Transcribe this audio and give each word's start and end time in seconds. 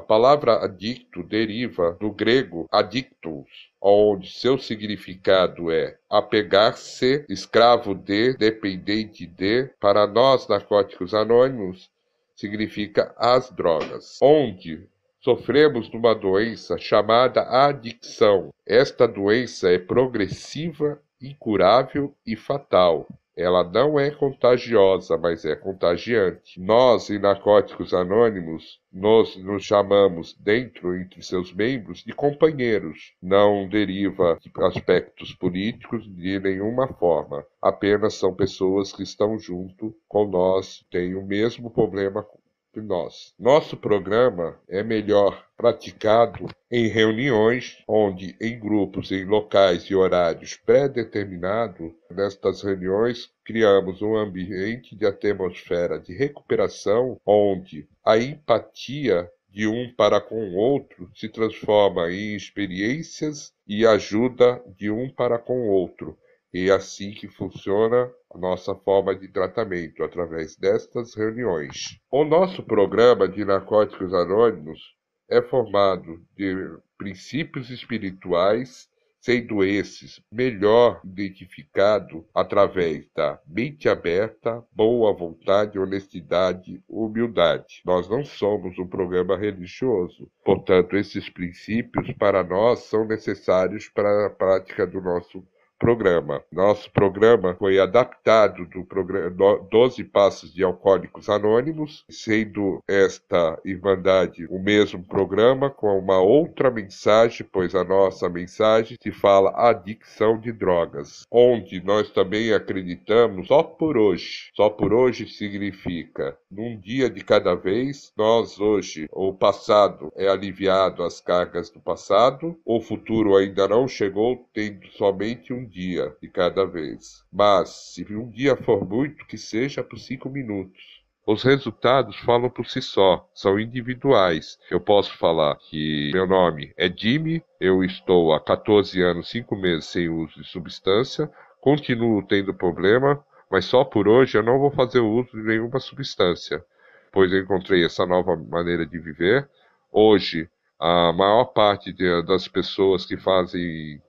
A 0.00 0.02
palavra 0.02 0.64
adicto 0.64 1.22
deriva 1.22 1.94
do 2.00 2.10
grego 2.10 2.66
adictus, 2.72 3.70
onde 3.78 4.32
seu 4.32 4.56
significado 4.56 5.70
é 5.70 5.98
apegar-se, 6.08 7.26
escravo 7.28 7.94
de, 7.94 8.32
dependente 8.38 9.26
de. 9.26 9.68
Para 9.78 10.06
nós, 10.06 10.48
narcóticos 10.48 11.12
anônimos, 11.12 11.90
significa 12.34 13.14
as 13.18 13.50
drogas, 13.50 14.16
onde 14.22 14.88
sofremos 15.20 15.90
de 15.90 15.98
uma 15.98 16.14
doença 16.14 16.78
chamada 16.78 17.42
adicção. 17.42 18.54
Esta 18.66 19.06
doença 19.06 19.70
é 19.70 19.78
progressiva, 19.78 20.98
incurável 21.20 22.16
e 22.26 22.36
fatal. 22.36 23.06
Ela 23.36 23.62
não 23.64 23.98
é 23.98 24.10
contagiosa, 24.10 25.16
mas 25.16 25.44
é 25.44 25.54
contagiante. 25.54 26.60
Nós, 26.60 27.08
em 27.10 27.18
Narcóticos 27.18 27.94
Anônimos, 27.94 28.80
nós 28.92 29.36
nos 29.36 29.64
chamamos, 29.64 30.36
dentro 30.38 30.96
entre 30.96 31.22
seus 31.22 31.52
membros, 31.52 32.02
de 32.02 32.12
companheiros. 32.12 33.14
Não 33.22 33.68
deriva 33.68 34.38
de 34.40 34.50
aspectos 34.64 35.34
políticos 35.34 36.04
de 36.14 36.40
nenhuma 36.40 36.88
forma. 36.88 37.46
Apenas 37.62 38.14
são 38.14 38.34
pessoas 38.34 38.92
que 38.92 39.02
estão 39.02 39.38
junto 39.38 39.94
com 40.08 40.26
nós, 40.26 40.84
têm 40.90 41.14
o 41.14 41.24
mesmo 41.24 41.70
problema 41.70 42.26
que 42.72 42.80
nós. 42.80 43.34
Nosso 43.38 43.76
programa 43.76 44.58
é 44.68 44.82
melhor 44.82 45.44
praticado 45.56 46.46
em 46.70 46.86
reuniões, 46.86 47.82
onde 47.86 48.36
em 48.40 48.58
grupos, 48.58 49.10
em 49.10 49.24
locais 49.24 49.84
e 49.84 49.94
horários 49.94 50.56
pré-determinados, 50.56 51.92
nestas 52.10 52.62
reuniões 52.62 53.30
criamos 53.44 54.00
um 54.02 54.16
ambiente 54.16 54.94
de 54.94 55.04
atmosfera 55.04 55.98
de 55.98 56.14
recuperação, 56.14 57.20
onde 57.26 57.88
a 58.04 58.16
empatia 58.16 59.30
de 59.48 59.66
um 59.66 59.92
para 59.94 60.20
com 60.20 60.50
o 60.50 60.54
outro 60.54 61.10
se 61.14 61.28
transforma 61.28 62.10
em 62.12 62.36
experiências 62.36 63.52
e 63.66 63.84
ajuda 63.84 64.62
de 64.76 64.90
um 64.90 65.10
para 65.10 65.38
com 65.38 65.60
o 65.60 65.70
outro. 65.70 66.16
E 66.52 66.68
é 66.68 66.72
assim 66.72 67.12
que 67.12 67.28
funciona 67.28 68.10
a 68.34 68.38
nossa 68.38 68.74
forma 68.74 69.14
de 69.14 69.28
tratamento, 69.28 70.02
através 70.02 70.56
destas 70.56 71.14
reuniões. 71.14 72.00
O 72.10 72.24
nosso 72.24 72.62
programa 72.62 73.28
de 73.28 73.44
Narcóticos 73.44 74.12
Anônimos 74.12 74.80
é 75.28 75.40
formado 75.40 76.20
de 76.36 76.56
princípios 76.98 77.70
espirituais, 77.70 78.88
sendo 79.20 79.62
esses 79.62 80.20
melhor 80.32 81.00
identificado 81.04 82.26
através 82.34 83.06
da 83.14 83.38
mente 83.46 83.88
aberta, 83.88 84.64
boa 84.72 85.12
vontade, 85.12 85.78
honestidade, 85.78 86.82
humildade. 86.88 87.82
Nós 87.84 88.08
não 88.08 88.24
somos 88.24 88.76
um 88.78 88.88
programa 88.88 89.36
religioso, 89.36 90.28
portanto, 90.44 90.96
esses 90.96 91.28
princípios 91.28 92.10
para 92.14 92.42
nós 92.42 92.80
são 92.80 93.06
necessários 93.06 93.88
para 93.88 94.26
a 94.26 94.30
prática 94.30 94.86
do 94.86 95.00
nosso 95.00 95.46
programa. 95.80 96.44
Nosso 96.52 96.92
programa 96.92 97.56
foi 97.58 97.80
adaptado 97.80 98.66
do 98.66 98.84
programa 98.84 99.30
12 99.70 100.04
Passos 100.04 100.52
de 100.52 100.62
Alcoólicos 100.62 101.30
Anônimos, 101.30 102.04
sendo 102.10 102.84
esta 102.86 103.58
Irmandade 103.64 104.46
o 104.50 104.58
mesmo 104.58 105.02
programa 105.02 105.70
com 105.70 105.98
uma 105.98 106.20
outra 106.20 106.70
mensagem, 106.70 107.46
pois 107.50 107.74
a 107.74 107.82
nossa 107.82 108.28
mensagem 108.28 108.98
se 109.02 109.10
fala 109.10 109.52
adicção 109.56 110.38
de 110.38 110.52
drogas, 110.52 111.26
onde 111.30 111.82
nós 111.82 112.10
também 112.10 112.52
acreditamos 112.52 113.46
só 113.46 113.62
por 113.62 113.96
hoje. 113.96 114.50
Só 114.54 114.68
por 114.68 114.92
hoje 114.92 115.26
significa 115.26 116.36
num 116.50 116.78
dia 116.78 117.08
de 117.08 117.24
cada 117.24 117.54
vez, 117.54 118.12
nós 118.16 118.60
hoje, 118.60 119.08
o 119.12 119.32
passado 119.32 120.12
é 120.14 120.28
aliviado 120.28 121.02
as 121.02 121.20
cargas 121.20 121.70
do 121.70 121.80
passado, 121.80 122.58
o 122.66 122.80
futuro 122.80 123.34
ainda 123.36 123.66
não 123.66 123.88
chegou, 123.88 124.44
tendo 124.52 124.86
somente 124.88 125.54
um 125.54 125.69
dia 125.70 126.14
de 126.20 126.28
cada 126.28 126.66
vez. 126.66 127.24
Mas, 127.32 127.70
se 127.94 128.04
um 128.14 128.28
dia 128.28 128.56
for 128.56 128.86
muito, 128.86 129.24
que 129.26 129.38
seja 129.38 129.82
por 129.82 129.98
cinco 129.98 130.28
minutos. 130.28 131.00
Os 131.26 131.44
resultados 131.44 132.16
falam 132.18 132.50
por 132.50 132.66
si 132.66 132.82
só, 132.82 133.28
são 133.32 133.60
individuais. 133.60 134.58
Eu 134.70 134.80
posso 134.80 135.16
falar 135.16 135.54
que 135.56 136.10
meu 136.12 136.26
nome 136.26 136.72
é 136.76 136.92
Jimmy, 136.92 137.42
eu 137.60 137.84
estou 137.84 138.32
há 138.34 138.40
14 138.40 139.00
anos, 139.00 139.28
5 139.28 139.54
meses 139.54 139.84
sem 139.84 140.08
uso 140.08 140.40
de 140.40 140.48
substância, 140.48 141.30
continuo 141.60 142.26
tendo 142.26 142.52
problema, 142.52 143.24
mas 143.50 143.64
só 143.66 143.84
por 143.84 144.08
hoje 144.08 144.38
eu 144.38 144.42
não 144.42 144.58
vou 144.58 144.70
fazer 144.70 145.00
uso 145.00 145.30
de 145.32 145.42
nenhuma 145.42 145.78
substância, 145.78 146.64
pois 147.12 147.30
eu 147.32 147.40
encontrei 147.40 147.84
essa 147.84 148.04
nova 148.04 148.34
maneira 148.34 148.84
de 148.84 148.98
viver. 148.98 149.48
Hoje, 149.92 150.48
a 150.80 151.12
maior 151.12 151.44
parte 151.44 151.92
de, 151.92 152.22
das 152.22 152.48
pessoas 152.48 153.04
que 153.04 153.16
fazem 153.16 154.00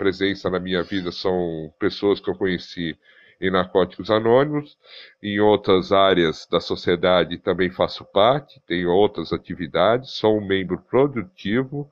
presença 0.00 0.48
na 0.48 0.58
minha 0.58 0.82
vida 0.82 1.12
são 1.12 1.70
pessoas 1.78 2.20
que 2.20 2.30
eu 2.30 2.34
conheci 2.34 2.98
em 3.38 3.50
Narcóticos 3.50 4.10
Anônimos, 4.10 4.78
em 5.22 5.38
outras 5.40 5.92
áreas 5.92 6.48
da 6.50 6.58
sociedade 6.58 7.36
também 7.36 7.68
faço 7.68 8.02
parte, 8.06 8.62
tenho 8.66 8.90
outras 8.90 9.30
atividades, 9.30 10.12
sou 10.12 10.38
um 10.38 10.46
membro 10.46 10.78
produtivo 10.78 11.86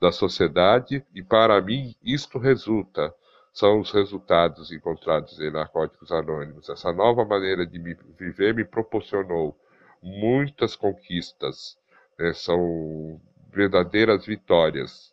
da 0.00 0.10
sociedade 0.10 1.04
e 1.14 1.22
para 1.22 1.60
mim 1.60 1.94
isto 2.02 2.38
resulta 2.38 3.14
são 3.52 3.80
os 3.80 3.90
resultados 3.90 4.72
encontrados 4.72 5.38
em 5.38 5.50
Narcóticos 5.50 6.10
Anônimos. 6.10 6.70
Essa 6.70 6.90
nova 6.94 7.26
maneira 7.26 7.66
de 7.66 7.78
me 7.78 7.94
viver 8.18 8.54
me 8.54 8.64
proporcionou 8.64 9.54
muitas 10.02 10.74
conquistas, 10.74 11.76
né? 12.18 12.32
são 12.32 13.20
verdadeiras 13.52 14.24
vitórias 14.24 15.12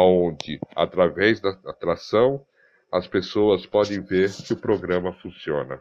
onde, 0.00 0.58
através 0.74 1.40
da 1.40 1.50
atração, 1.66 2.44
as 2.90 3.06
pessoas 3.06 3.66
podem 3.66 4.00
ver 4.00 4.30
que 4.32 4.52
o 4.52 4.56
programa 4.56 5.12
funciona. 5.14 5.80